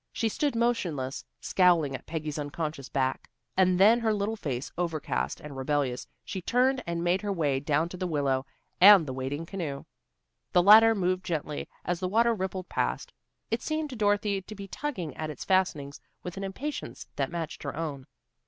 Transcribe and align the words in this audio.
She 0.11 0.29
stood 0.29 0.55
motionless, 0.55 1.23
scowling 1.41 1.93
at 1.93 2.07
Peggy's 2.07 2.39
unconscious 2.39 2.89
back, 2.89 3.29
and 3.55 3.79
then 3.79 3.99
her 3.99 4.11
little 4.15 4.35
face 4.35 4.71
overcast 4.75 5.39
and 5.39 5.55
rebellious, 5.55 6.07
she 6.25 6.41
turned 6.41 6.81
and 6.87 7.03
made 7.03 7.21
her 7.21 7.31
way 7.31 7.59
down 7.59 7.87
to 7.89 7.97
the 7.97 8.07
willow 8.07 8.43
and 8.79 9.05
the 9.05 9.13
waiting 9.13 9.45
canoe. 9.45 9.85
The 10.53 10.63
latter 10.63 10.95
moved 10.95 11.23
gently 11.23 11.69
as 11.85 11.99
the 11.99 12.07
water 12.09 12.33
rippled 12.33 12.67
past. 12.67 13.13
It 13.51 13.61
seemed 13.61 13.91
to 13.91 13.95
Dorothy 13.95 14.41
to 14.41 14.55
be 14.55 14.67
tugging 14.67 15.15
at 15.17 15.29
its 15.29 15.45
fastenings 15.45 16.01
with 16.23 16.35
an 16.35 16.43
impatience 16.43 17.05
that 17.17 17.29
matched 17.29 17.61
her 17.61 17.75
own. 17.77 18.07